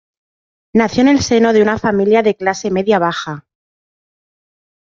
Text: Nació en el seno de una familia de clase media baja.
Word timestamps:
Nació 0.73 1.01
en 1.03 1.09
el 1.09 1.19
seno 1.21 1.53
de 1.53 1.61
una 1.61 1.77
familia 1.77 2.23
de 2.23 2.35
clase 2.35 2.71
media 2.71 2.97
baja. 2.97 3.45